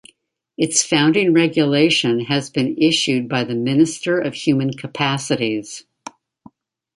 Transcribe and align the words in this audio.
Its 0.57 0.81
founding 0.81 1.31
regulation 1.31 2.21
has 2.21 2.49
been 2.49 2.75
issued 2.79 3.29
by 3.29 3.43
the 3.43 3.53
Minister 3.53 4.17
of 4.19 4.33
Human 4.33 4.73
Capacities. 4.75 5.85